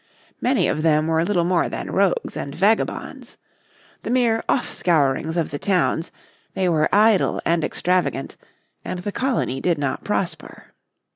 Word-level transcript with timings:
Many 0.41 0.67
of 0.67 0.81
them 0.81 1.05
were 1.05 1.23
little 1.23 1.43
more 1.43 1.69
than 1.69 1.91
rogues 1.91 2.35
and 2.35 2.55
vagabonds. 2.55 3.37
The 4.01 4.09
mere 4.09 4.43
off 4.49 4.73
scourings 4.73 5.37
of 5.37 5.51
the 5.51 5.59
towns, 5.59 6.11
they 6.55 6.67
were 6.67 6.89
idle 6.91 7.39
and 7.45 7.63
extravagant, 7.63 8.35
and 8.83 8.97
the 9.01 9.11
colony 9.11 9.61
did 9.61 9.77
not 9.77 10.03
prosper. 10.03 10.73